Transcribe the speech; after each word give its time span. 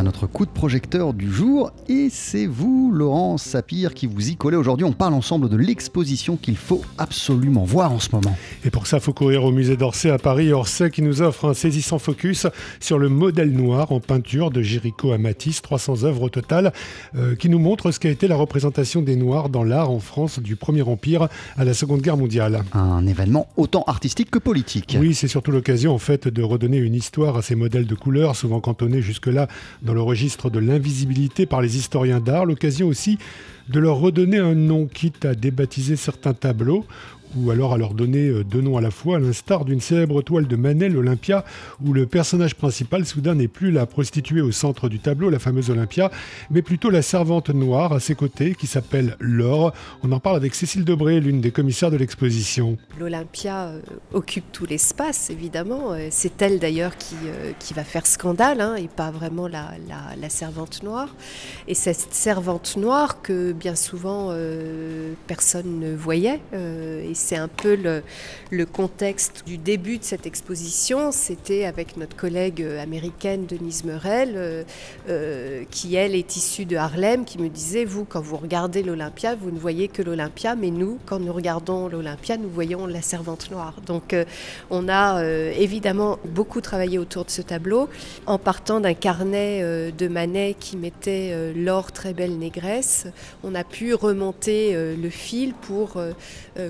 à 0.00 0.02
notre 0.02 0.26
coup 0.26 0.46
de 0.46 0.50
projecteur 0.50 1.12
du 1.12 1.30
jour. 1.30 1.72
Et 1.86 2.08
c'est 2.10 2.46
vous, 2.46 2.90
Laurent 2.90 3.36
Sapir, 3.36 3.92
qui 3.92 4.06
vous 4.06 4.30
y 4.30 4.36
collez 4.36 4.56
aujourd'hui. 4.56 4.86
On 4.86 4.92
parle 4.92 5.12
ensemble 5.12 5.50
de 5.50 5.58
l'exposition 5.58 6.36
qu'il 6.36 6.56
faut 6.56 6.80
absolument 6.96 7.64
voir 7.64 7.92
en 7.92 7.98
ce 7.98 8.08
moment. 8.12 8.34
Et 8.64 8.70
pour 8.70 8.86
ça, 8.86 8.96
il 8.96 9.02
faut 9.02 9.12
courir 9.12 9.44
au 9.44 9.52
musée 9.52 9.76
d'Orsay 9.76 10.08
à 10.08 10.16
Paris. 10.16 10.54
Orsay 10.54 10.90
qui 10.90 11.02
nous 11.02 11.20
offre 11.20 11.50
un 11.50 11.54
saisissant 11.54 11.98
focus 11.98 12.46
sur 12.80 12.98
le 12.98 13.10
modèle 13.10 13.52
noir 13.52 13.92
en 13.92 14.00
peinture 14.00 14.50
de 14.50 14.62
Géricault 14.62 15.12
à 15.12 15.18
Matisse, 15.18 15.60
300 15.60 16.04
œuvres 16.04 16.22
au 16.22 16.28
total, 16.30 16.72
euh, 17.14 17.36
qui 17.36 17.50
nous 17.50 17.58
montre 17.58 17.90
ce 17.90 18.00
qu'a 18.00 18.08
été 18.08 18.26
la 18.26 18.36
représentation 18.36 19.02
des 19.02 19.16
Noirs 19.16 19.50
dans 19.50 19.64
l'art 19.64 19.90
en 19.90 20.00
France 20.00 20.38
du 20.38 20.56
Premier 20.56 20.82
Empire 20.82 21.28
à 21.58 21.64
la 21.64 21.74
Seconde 21.74 22.00
Guerre 22.00 22.16
mondiale. 22.16 22.62
Un 22.72 23.06
événement 23.06 23.48
autant 23.58 23.84
artistique 23.86 24.30
que 24.30 24.38
politique. 24.38 24.96
Oui, 24.98 25.12
c'est 25.12 25.28
surtout 25.28 25.50
l'occasion 25.50 25.94
en 25.94 25.98
fait 25.98 26.26
de 26.26 26.42
redonner 26.42 26.78
une 26.78 26.94
histoire 26.94 27.36
à 27.36 27.42
ces 27.42 27.54
modèles 27.54 27.86
de 27.86 27.94
couleurs, 27.94 28.34
souvent 28.34 28.60
cantonnés 28.60 29.02
jusque-là 29.02 29.46
dans 29.82 29.89
le 29.94 30.02
registre 30.02 30.50
de 30.50 30.58
l'invisibilité 30.58 31.46
par 31.46 31.62
les 31.62 31.76
historiens 31.76 32.20
d'art. 32.20 32.46
L'occasion 32.46 32.88
aussi 32.88 33.18
de 33.68 33.78
leur 33.78 33.96
redonner 33.96 34.38
un 34.38 34.54
nom, 34.54 34.86
quitte 34.86 35.24
à 35.24 35.34
débaptiser 35.34 35.96
certains 35.96 36.34
tableaux 36.34 36.84
ou 37.36 37.50
alors 37.50 37.72
à 37.72 37.78
leur 37.78 37.94
donner 37.94 38.28
euh, 38.28 38.44
deux 38.44 38.60
noms 38.60 38.76
à 38.76 38.80
la 38.80 38.90
fois, 38.90 39.16
à 39.16 39.20
l'instar 39.20 39.64
d'une 39.64 39.80
célèbre 39.80 40.22
toile 40.22 40.46
de 40.46 40.56
Manel, 40.56 40.96
Olympia, 40.96 41.44
où 41.84 41.92
le 41.92 42.06
personnage 42.06 42.54
principal 42.54 43.06
soudain 43.06 43.34
n'est 43.34 43.48
plus 43.48 43.70
la 43.70 43.86
prostituée 43.86 44.40
au 44.40 44.52
centre 44.52 44.88
du 44.88 44.98
tableau, 44.98 45.30
la 45.30 45.38
fameuse 45.38 45.70
Olympia, 45.70 46.10
mais 46.50 46.62
plutôt 46.62 46.90
la 46.90 47.02
servante 47.02 47.50
noire 47.50 47.92
à 47.92 48.00
ses 48.00 48.14
côtés, 48.14 48.54
qui 48.54 48.66
s'appelle 48.66 49.16
Laure. 49.20 49.72
On 50.02 50.12
en 50.12 50.20
parle 50.20 50.36
avec 50.36 50.54
Cécile 50.54 50.84
Debré, 50.84 51.20
l'une 51.20 51.40
des 51.40 51.50
commissaires 51.50 51.90
de 51.90 51.96
l'exposition. 51.96 52.76
L'Olympia 52.98 53.66
euh, 53.66 53.80
occupe 54.12 54.50
tout 54.52 54.66
l'espace, 54.66 55.30
évidemment. 55.30 55.92
Euh, 55.92 56.08
c'est 56.10 56.40
elle 56.42 56.58
d'ailleurs 56.58 56.96
qui, 56.96 57.14
qui 57.58 57.74
va 57.74 57.84
faire 57.84 58.06
scandale, 58.06 58.60
hein, 58.60 58.76
et 58.76 58.88
pas 58.88 59.10
vraiment 59.10 59.48
la, 59.48 59.72
la, 60.20 60.28
servante 60.28 60.82
noire. 60.82 61.14
Et 61.68 61.74
cette 61.74 62.12
servante 62.12 62.76
noire 62.76 63.22
que 63.22 63.52
bien 63.52 63.74
souvent 63.74 64.34
personne 65.26 65.80
ne 65.80 65.94
voyait, 65.94 66.40
c'est 67.20 67.36
un 67.36 67.48
peu 67.48 67.76
le, 67.76 68.02
contexte 68.66 69.44
du 69.46 69.58
début 69.58 69.98
de 69.98 70.04
cette 70.04 70.26
exposition. 70.26 71.12
C'était 71.12 71.64
avec 71.64 71.96
notre 71.96 72.16
collègue 72.16 72.62
américaine 72.80 73.46
Denise 73.46 73.84
Merel, 73.84 74.32
euh, 74.36 74.64
euh, 75.08 75.64
qui 75.70 75.94
elle 75.94 76.14
est 76.14 76.36
issue 76.36 76.64
de 76.64 76.76
Harlem, 76.76 77.24
qui 77.24 77.38
me 77.38 77.48
disait, 77.48 77.84
vous, 77.84 78.04
quand 78.04 78.20
vous 78.20 78.36
regardez 78.36 78.82
l'Olympia, 78.82 79.34
vous 79.34 79.50
ne 79.50 79.58
voyez 79.58 79.88
que 79.88 80.02
l'Olympia, 80.02 80.54
mais 80.54 80.70
nous, 80.70 80.98
quand 81.06 81.18
nous 81.18 81.32
regardons 81.32 81.88
l'Olympia, 81.88 82.36
nous 82.36 82.48
voyons 82.48 82.86
la 82.86 83.02
servante 83.02 83.50
noire. 83.50 83.74
Donc 83.86 84.12
euh, 84.12 84.24
on 84.70 84.88
a 84.88 85.22
évidemment 85.24 86.18
beaucoup 86.24 86.60
travaillé 86.60 86.98
autour 86.98 87.24
de 87.24 87.30
ce 87.30 87.42
tableau, 87.42 87.88
en 88.26 88.38
partant 88.38 88.80
d'un 88.80 88.94
carnet 88.94 89.62
de 89.92 90.08
Manet 90.08 90.56
qui 90.58 90.76
mettait 90.76 91.52
l'or 91.54 91.92
très 91.92 92.14
belle 92.14 92.38
négresse. 92.38 93.06
On 93.44 93.54
a 93.54 93.64
pu 93.64 93.94
remonter 93.94 94.74
le 94.74 95.10
fil 95.10 95.52
pour 95.54 96.00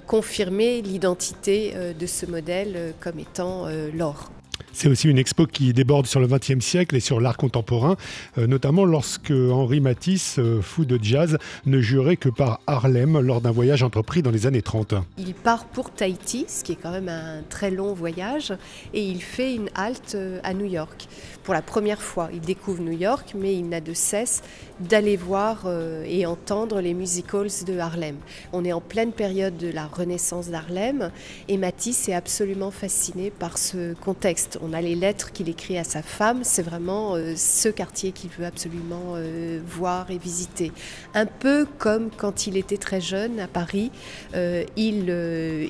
confirmer 0.06 0.39
l'identité 0.48 1.72
euh, 1.74 1.92
de 1.92 2.06
ce 2.06 2.24
modèle 2.24 2.72
euh, 2.74 2.92
comme 2.98 3.18
étant 3.18 3.66
euh, 3.66 3.90
l'or. 3.92 4.30
C'est 4.72 4.88
aussi 4.88 5.08
une 5.08 5.18
expo 5.18 5.46
qui 5.46 5.72
déborde 5.72 6.06
sur 6.06 6.20
le 6.20 6.26
XXe 6.26 6.64
siècle 6.64 6.96
et 6.96 7.00
sur 7.00 7.20
l'art 7.20 7.36
contemporain, 7.36 7.96
notamment 8.36 8.84
lorsque 8.84 9.32
Henri 9.32 9.80
Matisse, 9.80 10.40
fou 10.62 10.84
de 10.84 10.98
jazz, 11.02 11.38
ne 11.66 11.80
jurait 11.80 12.16
que 12.16 12.28
par 12.28 12.60
Harlem 12.66 13.18
lors 13.20 13.40
d'un 13.40 13.50
voyage 13.50 13.82
entrepris 13.82 14.22
dans 14.22 14.30
les 14.30 14.46
années 14.46 14.62
30. 14.62 14.94
Il 15.18 15.34
part 15.34 15.66
pour 15.66 15.90
Tahiti, 15.90 16.46
ce 16.48 16.64
qui 16.64 16.72
est 16.72 16.76
quand 16.76 16.92
même 16.92 17.08
un 17.08 17.42
très 17.48 17.70
long 17.70 17.92
voyage, 17.92 18.52
et 18.94 19.02
il 19.02 19.22
fait 19.22 19.54
une 19.54 19.68
halte 19.74 20.16
à 20.42 20.54
New 20.54 20.66
York. 20.66 21.08
Pour 21.42 21.54
la 21.54 21.62
première 21.62 22.00
fois, 22.00 22.28
il 22.32 22.40
découvre 22.40 22.82
New 22.82 22.96
York, 22.96 23.34
mais 23.36 23.54
il 23.54 23.68
n'a 23.68 23.80
de 23.80 23.92
cesse 23.92 24.42
d'aller 24.78 25.16
voir 25.16 25.68
et 26.06 26.26
entendre 26.26 26.80
les 26.80 26.94
musicals 26.94 27.48
de 27.66 27.78
Harlem. 27.78 28.16
On 28.52 28.64
est 28.64 28.72
en 28.72 28.80
pleine 28.80 29.12
période 29.12 29.56
de 29.56 29.68
la 29.68 29.86
renaissance 29.86 30.48
d'Harlem, 30.48 31.10
et 31.48 31.56
Matisse 31.56 32.08
est 32.08 32.14
absolument 32.14 32.70
fasciné 32.70 33.30
par 33.30 33.58
ce 33.58 33.94
contexte 33.94 34.58
on 34.62 34.72
a 34.72 34.80
les 34.80 34.94
lettres 34.94 35.32
qu'il 35.32 35.48
écrit 35.48 35.78
à 35.78 35.84
sa 35.84 36.02
femme, 36.02 36.40
c'est 36.42 36.62
vraiment 36.62 37.14
euh, 37.14 37.34
ce 37.36 37.68
quartier 37.68 38.12
qu'il 38.12 38.30
veut 38.30 38.44
absolument 38.44 39.14
euh, 39.14 39.60
voir 39.66 40.10
et 40.10 40.18
visiter. 40.18 40.72
Un 41.14 41.26
peu 41.26 41.66
comme 41.78 42.10
quand 42.16 42.46
il 42.46 42.56
était 42.56 42.76
très 42.76 43.00
jeune 43.00 43.40
à 43.40 43.48
Paris, 43.48 43.90
euh, 44.34 44.64
il, 44.76 45.10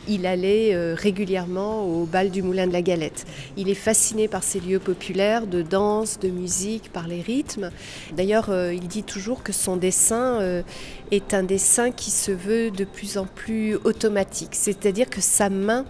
il 0.09 0.27
allait 0.27 0.95
régulièrement 0.95 1.85
au 1.85 2.05
bal 2.05 2.31
du 2.31 2.43
Moulin 2.43 2.67
de 2.67 2.73
la 2.73 2.83
Galette. 2.83 3.27
Il 3.57 3.69
est 3.69 3.75
fasciné 3.75 4.29
par 4.29 4.43
ces 4.43 4.61
lieux 4.61 4.79
populaires 4.79 5.47
de 5.47 5.63
danse, 5.63 6.19
de 6.19 6.29
musique, 6.29 6.93
par 6.93 7.07
les 7.07 7.21
rythmes. 7.21 7.71
D'ailleurs, 8.13 8.51
il 8.73 8.87
dit 8.89 9.03
toujours 9.03 9.43
que 9.43 9.53
son 9.53 9.77
dessin 9.77 10.63
est 11.11 11.35
un 11.35 11.43
dessin 11.43 11.91
qui 11.91 12.11
se 12.11 12.33
veut 12.33 12.71
de 12.71 12.85
plus 12.85 13.19
en 13.19 13.27
plus 13.27 13.77
automatique, 13.77 14.55
c'est-à-dire 14.55 15.09
que 15.09 15.21
sa 15.21 15.51
main 15.51 15.85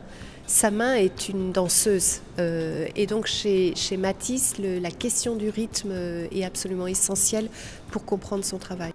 sa 0.50 0.72
main 0.72 0.96
est 0.96 1.28
une 1.28 1.52
danseuse. 1.52 2.22
Euh, 2.40 2.86
et 2.96 3.06
donc 3.06 3.26
chez, 3.26 3.72
chez 3.76 3.96
Matisse, 3.96 4.54
la 4.58 4.90
question 4.90 5.36
du 5.36 5.48
rythme 5.48 5.90
euh, 5.92 6.26
est 6.32 6.44
absolument 6.44 6.88
essentielle 6.88 7.48
pour 7.92 8.04
comprendre 8.04 8.44
son 8.44 8.58
travail. 8.58 8.92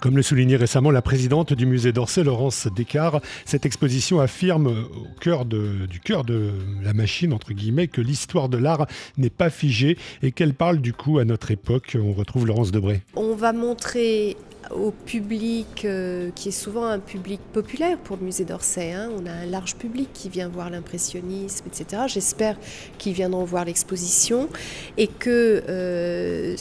Comme 0.00 0.16
le 0.16 0.22
soulignait 0.22 0.56
récemment 0.56 0.90
la 0.90 1.02
présidente 1.02 1.52
du 1.52 1.64
musée 1.64 1.92
d'Orsay, 1.92 2.24
Laurence 2.24 2.66
Descartes, 2.74 3.24
cette 3.44 3.64
exposition 3.66 4.18
affirme 4.18 4.66
au 4.66 5.20
cœur 5.20 5.44
de, 5.44 5.86
du 5.88 6.00
cœur 6.00 6.24
de 6.24 6.50
la 6.82 6.92
machine, 6.92 7.32
entre 7.32 7.52
guillemets, 7.52 7.86
que 7.86 8.00
l'histoire 8.00 8.48
de 8.48 8.56
l'art 8.56 8.86
n'est 9.16 9.30
pas 9.30 9.48
figée 9.48 9.96
et 10.22 10.32
qu'elle 10.32 10.54
parle 10.54 10.78
du 10.78 10.92
coup 10.92 11.18
à 11.18 11.24
notre 11.24 11.52
époque. 11.52 11.96
On 12.00 12.14
retrouve 12.14 12.48
Laurence 12.48 12.72
Debré. 12.72 13.02
On 13.14 13.36
va 13.36 13.52
montrer 13.52 14.36
au 14.70 14.90
public 14.90 15.84
euh, 15.84 16.30
qui 16.34 16.48
est 16.48 16.52
souvent 16.52 16.84
un 16.86 16.98
public 16.98 17.40
populaire 17.52 17.98
pour 17.98 18.16
le 18.16 18.24
musée 18.24 18.44
d'Orsay. 18.44 18.92
Hein. 18.92 19.10
On 19.16 19.26
a 19.26 19.30
un 19.30 19.46
large 19.46 19.76
public 19.76 20.10
qui 20.12 20.28
vient 20.28 20.48
voir 20.48 20.70
l'impressionnisme, 20.70 21.64
etc. 21.66 22.02
J'espère 22.06 22.56
qu'ils 22.98 23.12
viendront 23.12 23.44
voir 23.44 23.64
l'exposition 23.64 24.48
et 24.96 25.06
qu'ils 25.06 25.62
euh, 25.68 26.56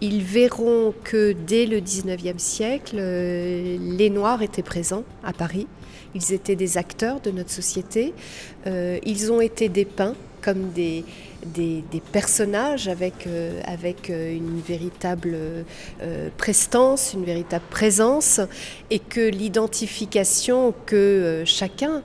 verront 0.00 0.94
que 1.04 1.32
dès 1.32 1.66
le 1.66 1.80
19e 1.80 2.38
siècle, 2.38 2.96
euh, 2.98 3.76
les 3.80 4.10
Noirs 4.10 4.42
étaient 4.42 4.62
présents 4.62 5.04
à 5.24 5.32
Paris. 5.32 5.66
Ils 6.14 6.32
étaient 6.32 6.56
des 6.56 6.78
acteurs 6.78 7.20
de 7.20 7.30
notre 7.30 7.50
société. 7.50 8.14
ils 8.66 9.30
ont 9.30 9.42
été 9.42 9.68
dépeints 9.68 10.14
comme 10.42 10.70
des, 10.70 11.04
des, 11.46 12.02
personnages 12.12 12.88
avec, 12.88 13.26
euh, 13.26 13.60
avec 13.64 14.10
euh, 14.10 14.34
une 14.34 14.60
véritable 14.60 15.36
euh, 16.02 16.28
prestance, 16.36 17.14
une 17.14 17.24
véritable 17.24 17.64
présence, 17.70 18.40
et 18.90 18.98
que 18.98 19.20
l'identification 19.20 20.74
que 20.86 21.42
chacun 21.44 22.02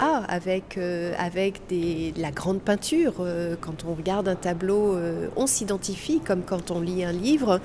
a 0.00 0.24
avec, 0.28 0.76
avec 1.18 1.60
des, 1.68 2.12
la 2.16 2.32
grande 2.32 2.60
peinture. 2.60 3.24
quand 3.60 3.84
on 3.88 3.94
regarde 3.94 4.26
un 4.26 4.34
tableau, 4.34 4.98
on 5.36 5.46
s'identifie 5.46 6.18
comme 6.18 6.42
quand 6.42 6.72
on 6.72 6.80
lit 6.80 7.04
un 7.04 7.12
livre, 7.12 7.60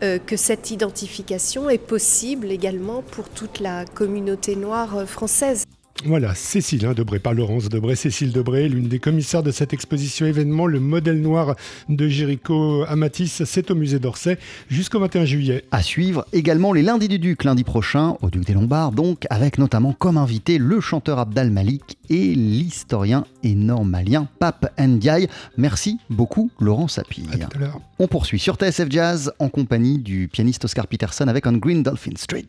que 0.00 0.36
cette 0.36 0.70
identification 0.70 1.68
est 1.68 1.78
possible 1.78 2.52
également 2.52 3.02
pour 3.02 3.28
toute 3.28 3.58
la 3.58 3.84
communauté 3.84 4.54
noire 4.54 5.08
française. 5.08 5.64
Voilà, 6.04 6.34
Cécile 6.34 6.86
hein, 6.86 6.92
Debré, 6.92 7.18
pas 7.18 7.32
Laurence 7.32 7.68
Debré, 7.68 7.96
Cécile 7.96 8.30
Debré, 8.30 8.68
l'une 8.68 8.86
des 8.86 8.98
commissaires 8.98 9.42
de 9.42 9.50
cette 9.50 9.72
exposition 9.72 10.26
événement, 10.26 10.66
le 10.66 10.78
modèle 10.78 11.20
noir 11.20 11.56
de 11.88 12.06
Jéricho 12.06 12.84
Amatis, 12.86 13.42
c'est 13.44 13.70
au 13.70 13.74
musée 13.74 13.98
d'Orsay 13.98 14.38
jusqu'au 14.68 15.00
21 15.00 15.24
juillet. 15.24 15.64
À 15.70 15.82
suivre 15.82 16.26
également 16.32 16.72
les 16.72 16.82
lundis 16.82 17.08
du 17.08 17.18
Duc, 17.18 17.44
lundi 17.44 17.64
prochain, 17.64 18.16
au 18.20 18.30
Duc 18.30 18.44
des 18.44 18.52
Lombards, 18.52 18.92
donc 18.92 19.24
avec 19.30 19.58
notamment 19.58 19.94
comme 19.94 20.18
invité 20.18 20.58
le 20.58 20.80
chanteur 20.80 21.18
Abdal 21.18 21.50
Malik 21.50 21.96
et 22.10 22.34
l'historien 22.34 23.24
et 23.42 23.54
normalien 23.54 24.28
Pape 24.38 24.72
Ndiaye. 24.78 25.28
Merci 25.56 25.98
beaucoup 26.10 26.50
Laurent 26.60 26.88
Sapir. 26.88 27.24
On 27.98 28.06
poursuit 28.06 28.38
sur 28.38 28.56
TSF 28.56 28.90
Jazz 28.90 29.32
en 29.38 29.48
compagnie 29.48 29.98
du 29.98 30.28
pianiste 30.28 30.66
Oscar 30.66 30.86
Peterson 30.86 31.26
avec 31.26 31.46
On 31.46 31.52
Green 31.54 31.82
Dolphin 31.82 32.12
Street. 32.16 32.44